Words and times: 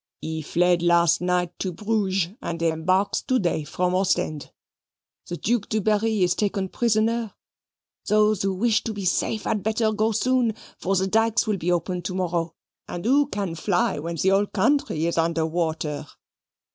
"He 0.19 0.41
fled 0.41 0.81
last 0.81 1.21
night 1.21 1.51
to 1.59 1.71
Bruges, 1.71 2.29
and 2.41 2.59
embarks 2.63 3.21
today 3.21 3.63
from 3.63 3.93
Ostend. 3.93 4.49
The 5.27 5.37
Duc 5.37 5.69
de 5.69 5.79
Berri 5.79 6.23
is 6.23 6.33
taken 6.33 6.69
prisoner. 6.69 7.35
Those 8.07 8.41
who 8.41 8.51
wish 8.55 8.83
to 8.85 8.93
be 8.93 9.05
safe 9.05 9.43
had 9.43 9.61
better 9.61 9.91
go 9.91 10.11
soon, 10.11 10.55
for 10.79 10.95
the 10.95 11.05
dykes 11.05 11.45
will 11.45 11.57
be 11.57 11.71
opened 11.71 12.03
to 12.05 12.15
morrow, 12.15 12.55
and 12.87 13.05
who 13.05 13.27
can 13.27 13.53
fly 13.53 13.99
when 13.99 14.15
the 14.15 14.29
whole 14.29 14.47
country 14.47 15.05
is 15.05 15.19
under 15.19 15.45
water?" 15.45 16.07